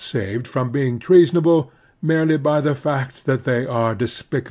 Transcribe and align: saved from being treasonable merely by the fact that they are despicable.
saved 0.03 0.47
from 0.47 0.71
being 0.71 0.97
treasonable 0.97 1.71
merely 2.01 2.35
by 2.35 2.59
the 2.59 2.73
fact 2.73 3.23
that 3.27 3.43
they 3.43 3.67
are 3.67 3.93
despicable. 3.93 4.39